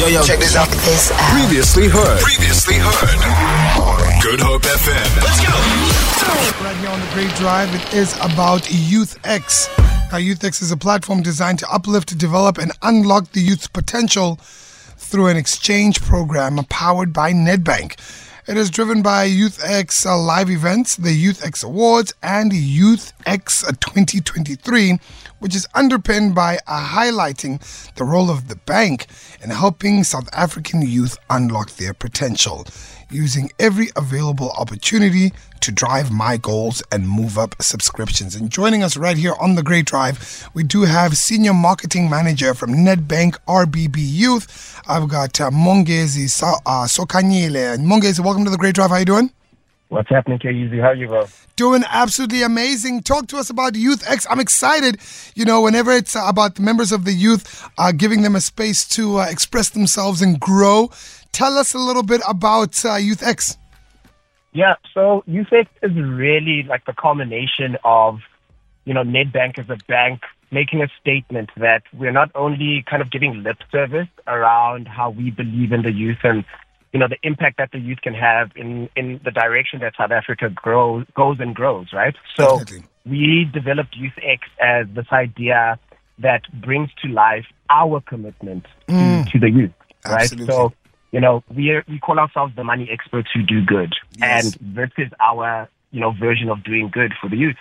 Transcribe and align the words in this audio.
Yo, 0.00 0.06
yo, 0.06 0.22
check 0.22 0.38
this 0.38 0.56
out. 0.56 0.66
This 0.66 1.12
out. 1.12 1.18
Previously 1.38 1.86
heard. 1.86 2.20
Previously 2.22 2.76
heard. 2.78 4.22
Good 4.22 4.40
Hope 4.40 4.62
FM. 4.62 5.16
Let's 5.20 5.44
go. 5.44 6.64
Right 6.64 6.74
here 6.78 6.88
on 6.88 7.00
the 7.00 7.06
Great 7.12 7.34
Drive, 7.34 7.74
it 7.74 7.92
is 7.92 8.14
about 8.16 8.62
YouthX. 8.62 9.68
Now, 10.10 10.16
YouthX 10.16 10.62
is 10.62 10.70
a 10.72 10.76
platform 10.78 11.20
designed 11.20 11.58
to 11.58 11.70
uplift, 11.70 12.16
develop, 12.16 12.56
and 12.56 12.72
unlock 12.80 13.32
the 13.32 13.42
youth's 13.42 13.66
potential 13.66 14.36
through 14.40 15.26
an 15.26 15.36
exchange 15.36 16.00
program 16.00 16.56
powered 16.70 17.12
by 17.12 17.34
Nedbank. 17.34 18.00
It 18.46 18.56
is 18.56 18.70
driven 18.70 19.02
by 19.02 19.28
YouthX 19.28 20.06
uh, 20.06 20.16
live 20.16 20.48
events, 20.48 20.96
the 20.96 21.10
YouthX 21.10 21.62
Awards, 21.62 22.14
and 22.22 22.52
YouthX 22.52 23.68
2023, 23.80 24.98
which 25.40 25.56
is 25.56 25.66
underpinned 25.74 26.34
by 26.34 26.58
highlighting 26.68 27.58
the 27.96 28.04
role 28.04 28.30
of 28.30 28.48
the 28.48 28.56
bank 28.56 29.06
in 29.42 29.50
helping 29.50 30.04
South 30.04 30.28
African 30.32 30.82
youth 30.82 31.18
unlock 31.28 31.72
their 31.72 31.92
potential, 31.92 32.66
using 33.10 33.50
every 33.58 33.88
available 33.96 34.50
opportunity 34.52 35.32
to 35.60 35.72
drive 35.72 36.06
MiGoals 36.06 36.82
and 36.92 37.08
move 37.08 37.36
up 37.36 37.60
subscriptions. 37.60 38.34
And 38.34 38.50
joining 38.50 38.82
us 38.82 38.96
right 38.96 39.16
here 39.16 39.34
on 39.40 39.56
the 39.56 39.62
Great 39.62 39.86
Drive, 39.86 40.48
we 40.54 40.62
do 40.62 40.82
have 40.82 41.16
Senior 41.16 41.52
Marketing 41.54 42.08
Manager 42.08 42.54
from 42.54 42.70
Nedbank 42.70 43.36
RBB 43.46 43.96
Youth. 43.98 44.80
I've 44.88 45.08
got 45.08 45.40
uh, 45.40 45.50
Mongezi 45.50 46.30
so- 46.30 46.54
uh, 46.64 46.84
Sokanyile. 46.86 47.78
Mongezi, 47.78 48.20
welcome 48.24 48.44
to 48.44 48.50
the 48.50 48.56
Great 48.58 48.74
Drive. 48.74 48.90
How 48.90 48.96
are 48.96 49.00
you 49.00 49.04
doing? 49.06 49.30
What's 49.90 50.08
happening, 50.08 50.38
KUZ? 50.38 50.80
How 50.80 50.90
are 50.90 50.94
you, 50.94 51.08
bro? 51.08 51.26
Doing 51.56 51.82
absolutely 51.88 52.42
amazing. 52.42 53.02
Talk 53.02 53.26
to 53.26 53.38
us 53.38 53.50
about 53.50 53.74
Youth 53.74 54.08
X. 54.08 54.24
I'm 54.30 54.38
excited. 54.38 55.00
You 55.34 55.44
know, 55.44 55.62
whenever 55.62 55.90
it's 55.90 56.14
about 56.14 56.54
the 56.54 56.62
members 56.62 56.92
of 56.92 57.04
the 57.04 57.12
youth, 57.12 57.68
uh, 57.76 57.90
giving 57.90 58.22
them 58.22 58.36
a 58.36 58.40
space 58.40 58.86
to 58.90 59.18
uh, 59.18 59.26
express 59.28 59.68
themselves 59.70 60.22
and 60.22 60.38
grow. 60.38 60.90
Tell 61.32 61.58
us 61.58 61.74
a 61.74 61.78
little 61.78 62.04
bit 62.04 62.20
about 62.28 62.84
uh, 62.84 62.94
Youth 62.94 63.24
X. 63.24 63.58
Yeah, 64.52 64.76
so 64.94 65.24
Youth 65.26 65.52
X 65.52 65.68
is 65.82 65.92
really 65.96 66.62
like 66.62 66.84
the 66.84 66.94
culmination 66.94 67.76
of, 67.82 68.20
you 68.84 68.94
know, 68.94 69.02
Nedbank 69.02 69.58
as 69.58 69.68
a 69.70 69.78
bank 69.88 70.20
making 70.52 70.82
a 70.82 70.88
statement 71.00 71.50
that 71.56 71.82
we're 71.92 72.12
not 72.12 72.30
only 72.36 72.84
kind 72.88 73.02
of 73.02 73.10
giving 73.10 73.42
lip 73.42 73.58
service 73.72 74.08
around 74.28 74.86
how 74.86 75.10
we 75.10 75.32
believe 75.32 75.72
in 75.72 75.82
the 75.82 75.92
youth 75.92 76.18
and, 76.22 76.44
you 76.92 76.98
know, 76.98 77.08
the 77.08 77.18
impact 77.22 77.58
that 77.58 77.70
the 77.72 77.78
youth 77.78 78.00
can 78.02 78.14
have 78.14 78.50
in, 78.56 78.88
in 78.96 79.20
the 79.24 79.30
direction 79.30 79.80
that 79.80 79.94
South 79.96 80.10
Africa 80.10 80.50
grows, 80.50 81.06
goes 81.14 81.38
and 81.38 81.54
grows, 81.54 81.92
right? 81.92 82.16
So 82.36 82.58
Definitely. 82.58 82.88
we 83.06 83.50
developed 83.52 83.96
YouthX 83.96 84.40
as 84.60 84.86
this 84.94 85.06
idea 85.12 85.78
that 86.18 86.42
brings 86.60 86.90
to 87.02 87.08
life 87.08 87.46
our 87.70 88.00
commitment 88.00 88.66
to, 88.88 88.92
mm. 88.92 89.30
to 89.30 89.38
the 89.38 89.50
youth, 89.50 89.72
right? 90.04 90.22
Absolutely. 90.22 90.46
So, 90.46 90.72
you 91.12 91.20
know, 91.20 91.42
we 91.54 91.70
are, 91.70 91.84
we 91.88 91.98
call 91.98 92.18
ourselves 92.18 92.54
the 92.56 92.64
money 92.64 92.88
experts 92.90 93.28
who 93.32 93.42
do 93.42 93.64
good, 93.64 93.92
Yes. 94.18 94.56
and 94.56 94.76
this 94.76 94.90
is 94.98 95.08
our 95.20 95.68
you 95.90 96.00
know 96.00 96.12
version 96.12 96.48
of 96.48 96.62
doing 96.62 96.88
good 96.92 97.12
for 97.20 97.28
the 97.28 97.36
youth. 97.36 97.56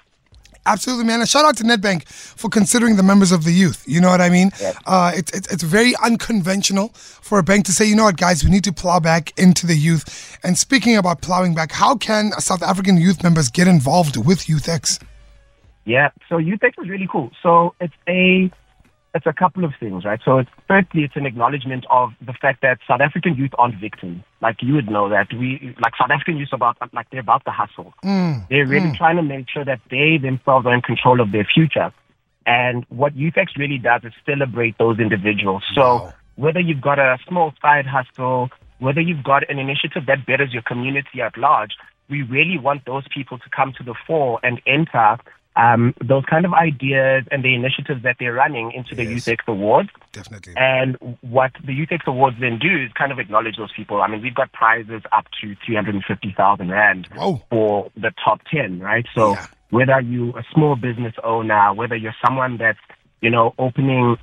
Absolutely, 0.69 1.05
man. 1.05 1.19
And 1.19 1.27
shout 1.27 1.45
out 1.45 1.57
to 1.57 1.63
Nedbank 1.63 2.07
for 2.07 2.47
considering 2.47 2.95
the 2.95 3.01
members 3.01 3.31
of 3.31 3.43
the 3.43 3.51
youth. 3.51 3.83
You 3.87 3.99
know 3.99 4.09
what 4.09 4.21
I 4.21 4.29
mean? 4.29 4.51
Uh, 4.85 5.11
it's, 5.15 5.31
it's, 5.31 5.51
it's 5.51 5.63
very 5.63 5.95
unconventional 6.03 6.89
for 6.89 7.39
a 7.39 7.43
bank 7.43 7.65
to 7.65 7.71
say, 7.71 7.85
you 7.85 7.95
know 7.95 8.03
what, 8.03 8.17
guys, 8.17 8.43
we 8.43 8.51
need 8.51 8.63
to 8.65 8.71
plow 8.71 8.99
back 8.99 9.33
into 9.39 9.65
the 9.65 9.73
youth. 9.73 10.37
And 10.43 10.55
speaking 10.59 10.95
about 10.95 11.23
plowing 11.23 11.55
back, 11.55 11.71
how 11.71 11.95
can 11.95 12.33
South 12.33 12.61
African 12.61 12.97
youth 12.97 13.23
members 13.23 13.49
get 13.49 13.67
involved 13.67 14.15
with 14.15 14.45
YouthX? 14.45 15.01
Yeah, 15.85 16.09
so 16.29 16.35
YouthX 16.35 16.73
is 16.83 16.87
really 16.87 17.07
cool. 17.11 17.31
So 17.41 17.73
it's 17.81 17.95
a 18.07 18.51
it's 19.15 19.25
a 19.25 19.33
couple 19.33 19.65
of 19.65 19.71
things, 19.79 20.05
right? 20.05 20.19
So 20.23 20.37
it's 20.37 20.49
firstly 20.67 21.03
it's 21.03 21.15
an 21.15 21.25
acknowledgement 21.25 21.85
of 21.89 22.11
the 22.21 22.33
fact 22.33 22.61
that 22.61 22.79
South 22.87 23.01
African 23.01 23.35
youth 23.35 23.51
aren't 23.57 23.79
victims. 23.79 24.23
Like 24.41 24.57
you 24.61 24.75
would 24.75 24.89
know 24.89 25.09
that 25.09 25.27
we 25.33 25.75
like 25.81 25.93
South 25.99 26.11
African 26.11 26.37
youth 26.37 26.49
about 26.53 26.77
like 26.93 27.09
they're 27.11 27.19
about 27.19 27.43
the 27.45 27.51
hustle. 27.51 27.93
Mm. 28.03 28.47
They're 28.49 28.67
really 28.67 28.91
mm. 28.91 28.97
trying 28.97 29.15
to 29.15 29.23
make 29.23 29.49
sure 29.49 29.65
that 29.65 29.81
they 29.89 30.17
themselves 30.17 30.65
are 30.65 30.73
in 30.73 30.81
control 30.81 31.21
of 31.21 31.31
their 31.31 31.47
future. 31.51 31.91
And 32.45 32.85
what 32.89 33.15
YouthX 33.15 33.57
really 33.57 33.77
does 33.77 34.01
is 34.03 34.13
celebrate 34.25 34.77
those 34.77 34.99
individuals. 34.99 35.63
So 35.75 35.81
Wow. 35.81 36.13
whether 36.35 36.59
you've 36.59 36.81
got 36.81 36.99
a 36.99 37.17
small 37.27 37.53
side 37.61 37.85
hustle, 37.85 38.49
whether 38.79 39.01
you've 39.01 39.23
got 39.23 39.49
an 39.49 39.59
initiative 39.59 40.05
that 40.07 40.25
betters 40.25 40.53
your 40.53 40.63
community 40.63 41.21
at 41.21 41.37
large, 41.37 41.71
we 42.09 42.23
really 42.23 42.57
want 42.57 42.85
those 42.85 43.03
people 43.13 43.37
to 43.37 43.49
come 43.55 43.73
to 43.77 43.83
the 43.83 43.93
fore 44.07 44.39
and 44.41 44.61
enter 44.65 45.17
um, 45.55 45.93
those 46.07 46.23
kind 46.25 46.45
of 46.45 46.53
ideas 46.53 47.23
and 47.31 47.43
the 47.43 47.53
initiatives 47.55 48.03
that 48.03 48.15
they're 48.19 48.33
running 48.33 48.71
into 48.71 48.95
the 48.95 49.03
Yes. 49.03 49.25
YouthX 49.25 49.37
Awards. 49.47 49.89
Definitely. 50.13 50.53
And 50.55 50.97
what 51.21 51.51
the 51.65 51.73
YouthX 51.73 52.05
Awards 52.07 52.37
then 52.39 52.59
do 52.59 52.83
is 52.83 52.91
kind 52.93 53.11
of 53.11 53.19
acknowledge 53.19 53.57
those 53.57 53.71
people. 53.75 54.01
I 54.01 54.07
mean, 54.07 54.21
we've 54.21 54.35
got 54.35 54.51
prizes 54.53 55.01
up 55.11 55.25
to 55.41 55.55
350,000 55.65 56.69
Rand 56.69 57.07
Whoa. 57.13 57.41
for 57.49 57.91
the 57.95 58.11
top 58.23 58.41
10, 58.51 58.79
right? 58.79 59.05
So 59.13 59.31
Yeah. 59.33 59.47
whether 59.71 59.99
you're 59.99 60.37
a 60.37 60.43
small 60.53 60.75
business 60.75 61.13
owner, 61.23 61.73
whether 61.73 61.95
you're 61.95 62.15
someone 62.25 62.57
that's, 62.57 62.79
you 63.21 63.29
know, 63.29 63.53
opening 63.59 64.17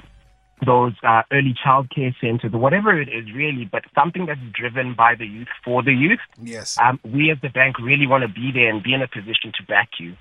those 0.64 0.94
uh, 1.02 1.20
early 1.32 1.54
childcare 1.62 2.14
centers 2.18 2.54
or 2.54 2.58
whatever 2.58 2.98
it 2.98 3.10
is 3.10 3.30
really, 3.34 3.68
but 3.70 3.82
something 3.94 4.24
that's 4.24 4.40
driven 4.54 4.94
by 4.94 5.14
the 5.14 5.26
youth 5.26 5.48
for 5.62 5.82
the 5.82 5.92
youth, 5.92 6.20
Yes. 6.42 6.78
um, 6.82 6.98
we 7.04 7.30
as 7.30 7.36
the 7.42 7.50
bank 7.50 7.78
really 7.78 8.06
want 8.06 8.22
to 8.22 8.28
be 8.28 8.52
there 8.54 8.70
and 8.70 8.82
be 8.82 8.94
in 8.94 9.02
a 9.02 9.08
position 9.08 9.52
to 9.58 9.62
back 9.66 9.90
you. 10.00 10.14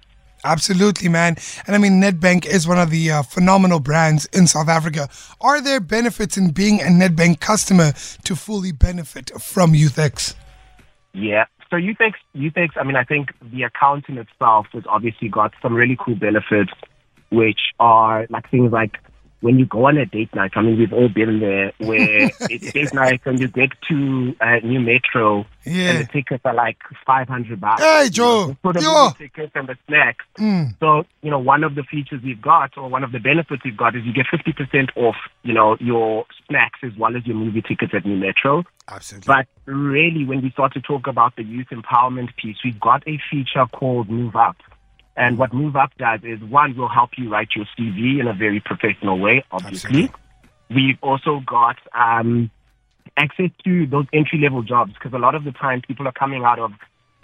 Absolutely, 0.45 1.09
man. 1.09 1.37
And 1.65 1.75
I 1.75 1.79
mean, 1.79 1.99
Nedbank 1.99 2.45
is 2.45 2.67
one 2.67 2.77
of 2.77 2.91
the 2.91 3.09
uh, 3.09 3.23
phenomenal 3.23 3.79
brands 3.79 4.25
in 4.27 4.45
South 4.45 4.69
Africa. 4.69 5.09
Are 5.41 5.59
there 5.59 5.79
benefits 5.79 6.37
in 6.37 6.51
being 6.51 6.81
a 6.81 6.85
Nedbank 6.85 7.39
customer 7.39 7.93
to 8.25 8.35
fully 8.35 8.71
benefit 8.71 9.31
from 9.41 9.73
YouthX? 9.73 10.35
Yeah. 11.13 11.45
So 11.71 11.77
YouthX, 11.77 12.13
YouthX, 12.35 12.69
I 12.79 12.83
mean, 12.83 12.95
I 12.95 13.03
think 13.03 13.29
the 13.41 13.63
account 13.63 14.05
in 14.07 14.19
itself 14.19 14.67
has 14.73 14.83
obviously 14.87 15.29
got 15.29 15.51
some 15.63 15.73
really 15.73 15.97
cool 15.99 16.15
benefits, 16.15 16.71
which 17.31 17.59
are 17.79 18.27
like 18.29 18.49
things 18.51 18.71
like 18.71 18.99
when 19.45 19.59
you 19.59 19.65
go 19.67 19.85
on 19.85 19.95
a 19.97 20.05
date 20.07 20.33
night. 20.33 20.51
I 20.55 20.61
mean, 20.63 20.75
we've 20.79 20.91
all 20.91 21.07
been 21.07 21.39
there 21.39 21.71
where 21.77 22.31
it's 22.49 22.71
date 22.73 22.93
night 22.95 23.21
and 23.25 23.39
you 23.39 23.47
get 23.47 23.69
to 23.89 24.35
uh, 24.41 24.55
Nu 24.63 24.79
Metro 24.79 25.45
Yeah. 25.65 25.91
and 25.91 25.99
the 25.99 26.11
tickets 26.11 26.41
are 26.45 26.53
like 26.55 26.77
500 27.05 27.61
bucks. 27.61 27.83
Hey, 27.83 28.05
You 28.05 28.09
Joe. 28.09 28.47
know, 28.47 28.57
For 28.63 28.73
the 28.73 28.81
Yo. 28.81 29.03
movie 29.03 29.15
tickets 29.19 29.51
and 29.53 29.67
the 29.69 29.77
snacks. 29.87 30.25
So, 30.79 31.03
you 31.21 31.29
know, 31.29 31.37
one 31.37 31.63
of 31.63 31.75
the 31.75 31.83
features 31.83 32.21
we've 32.23 32.41
got 32.41 32.75
or 32.75 32.89
one 32.89 33.03
of 33.03 33.11
the 33.11 33.19
benefits 33.19 33.61
we've 33.63 33.77
got 33.77 33.95
is 33.95 34.03
you 34.03 34.13
get 34.13 34.25
50% 34.33 34.89
off, 34.95 35.15
you 35.43 35.53
know, 35.53 35.77
your 35.79 36.25
snacks 36.49 36.79
as 36.83 36.91
well 36.97 37.15
as 37.15 37.25
your 37.27 37.35
movie 37.35 37.61
tickets 37.61 37.93
at 37.93 38.03
Nu 38.03 38.17
Metro. 38.17 38.63
Absolutely. 38.87 39.27
But 39.31 39.45
really, 39.71 40.25
when 40.25 40.41
we 40.41 40.49
start 40.51 40.73
to 40.73 40.81
talk 40.81 41.05
about 41.05 41.35
the 41.35 41.43
youth 41.43 41.67
empowerment 41.71 42.35
piece, 42.35 42.57
we've 42.65 42.79
got 42.79 43.03
a 43.07 43.19
feature 43.29 43.65
called 43.71 44.09
Move 44.09 44.35
Up. 44.35 44.57
And 45.17 45.37
what 45.37 45.53
Move 45.53 45.75
Up 45.75 45.91
does 45.97 46.21
is 46.23 46.41
one, 46.41 46.75
will 46.75 46.89
help 46.89 47.11
you 47.17 47.29
write 47.29 47.49
your 47.55 47.65
CV 47.77 48.19
in 48.19 48.27
a 48.27 48.33
very 48.33 48.59
professional 48.59 49.17
way, 49.17 49.43
obviously. 49.51 50.03
Absolutely. 50.03 50.21
We've 50.69 50.97
also 51.01 51.41
got 51.45 51.77
um, 51.93 52.51
access 53.15 53.51
to 53.63 53.85
those 53.85 54.05
entry 54.11 54.39
level 54.39 54.61
jobs 54.61 54.93
because 54.93 55.13
a 55.13 55.19
lot 55.19 55.35
of 55.35 55.43
the 55.43 55.51
time 55.51 55.81
people 55.87 56.07
are 56.07 56.11
coming 56.11 56.43
out 56.43 56.59
of 56.59 56.71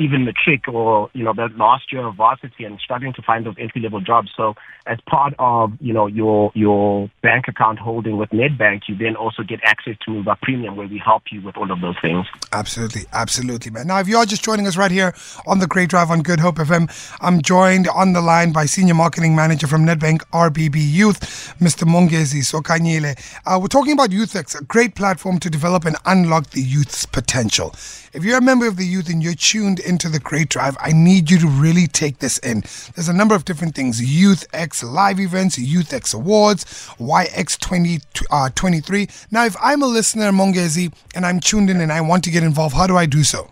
even 0.01 0.25
matric 0.25 0.67
or 0.67 1.09
you 1.13 1.23
know 1.23 1.33
the 1.33 1.49
last 1.55 1.91
year 1.91 2.05
of 2.05 2.15
varsity 2.15 2.63
and 2.63 2.79
struggling 2.79 3.13
to 3.13 3.21
find 3.21 3.45
those 3.45 3.55
entry 3.59 3.81
level 3.81 4.01
jobs. 4.01 4.29
So 4.35 4.55
as 4.87 4.97
part 5.07 5.33
of 5.37 5.73
you 5.79 5.93
know 5.93 6.07
your 6.07 6.51
your 6.55 7.09
bank 7.21 7.45
account 7.47 7.79
holding 7.79 8.17
with 8.17 8.29
Nedbank, 8.29 8.81
you 8.87 8.95
then 8.97 9.15
also 9.15 9.43
get 9.43 9.59
access 9.63 9.95
to 10.05 10.11
Move 10.11 10.27
Up 10.27 10.41
Premium 10.41 10.75
where 10.75 10.87
we 10.87 10.97
help 10.97 11.23
you 11.31 11.41
with 11.41 11.55
all 11.55 11.71
of 11.71 11.81
those 11.81 11.95
things. 12.01 12.25
Absolutely, 12.51 13.03
absolutely, 13.13 13.71
man. 13.71 13.87
Now, 13.87 13.99
if 13.99 14.07
you're 14.07 14.25
just 14.25 14.43
joining 14.43 14.67
us 14.67 14.75
right 14.75 14.91
here 14.91 15.13
on 15.45 15.59
the 15.59 15.67
Great 15.67 15.89
Drive 15.89 16.09
on 16.09 16.21
Good 16.21 16.39
Hope 16.39 16.55
FM, 16.55 16.89
I'm 17.21 17.41
joined 17.41 17.87
on 17.89 18.13
the 18.13 18.21
line 18.21 18.51
by 18.51 18.65
Senior 18.65 18.95
Marketing 18.95 19.35
Manager 19.35 19.67
from 19.67 19.85
Nedbank 19.85 20.21
RBB 20.31 20.75
Youth, 20.75 21.19
Mr. 21.59 21.85
Mongezi 21.87 22.41
Sokanyile. 22.41 23.15
Uh, 23.45 23.59
we're 23.59 23.67
talking 23.67 23.93
about 23.93 24.09
YouthX, 24.09 24.59
a 24.59 24.63
great 24.63 24.95
platform 24.95 25.39
to 25.39 25.49
develop 25.49 25.85
and 25.85 25.95
unlock 26.05 26.49
the 26.51 26.61
youth's 26.61 27.05
potential. 27.05 27.75
If 28.13 28.25
you're 28.25 28.37
a 28.37 28.41
member 28.41 28.67
of 28.67 28.75
the 28.75 28.85
youth 28.85 29.07
and 29.07 29.23
you're 29.23 29.35
tuned 29.35 29.79
into 29.91 30.09
the 30.09 30.19
Great 30.19 30.49
Drive, 30.49 30.75
I 30.79 30.91
need 30.93 31.29
you 31.29 31.37
to 31.39 31.47
really 31.47 31.85
take 31.85 32.19
this 32.19 32.37
in. 32.39 32.63
There's 32.95 33.09
a 33.09 33.13
number 33.13 33.35
of 33.35 33.45
different 33.45 33.75
things 33.75 34.01
Youth 34.01 34.47
X 34.53 34.83
live 34.83 35.19
events, 35.19 35.59
Youth 35.59 35.93
X 35.93 36.13
awards, 36.13 36.63
YX 36.97 37.59
2023. 37.59 39.03
Uh, 39.03 39.05
now, 39.29 39.45
if 39.45 39.55
I'm 39.61 39.83
a 39.83 39.87
listener, 39.87 40.31
Mongezi, 40.31 40.93
and 41.13 41.25
I'm 41.25 41.39
tuned 41.41 41.69
in 41.69 41.81
and 41.81 41.91
I 41.91 41.99
want 42.01 42.23
to 42.23 42.31
get 42.31 42.41
involved, 42.41 42.75
how 42.75 42.87
do 42.87 42.95
I 42.95 43.05
do 43.05 43.23
so? 43.23 43.51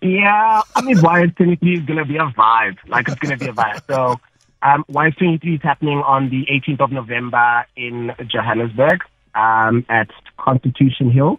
Yeah, 0.00 0.62
I 0.74 0.82
mean, 0.82 0.96
YX23 0.96 1.80
is 1.80 1.86
going 1.86 1.98
to 1.98 2.04
be 2.04 2.16
a 2.16 2.26
vibe. 2.36 2.76
Like, 2.86 3.08
it's 3.08 3.18
going 3.18 3.38
to 3.38 3.44
be 3.44 3.50
a 3.50 3.54
vibe. 3.54 3.80
So, 3.86 4.16
um, 4.62 4.84
YX23 4.90 5.56
is 5.56 5.62
happening 5.62 5.98
on 5.98 6.30
the 6.30 6.46
18th 6.46 6.80
of 6.80 6.92
November 6.92 7.66
in 7.76 8.12
Johannesburg 8.26 9.02
um, 9.34 9.84
at 9.88 10.10
Constitution 10.38 11.10
Hill. 11.10 11.38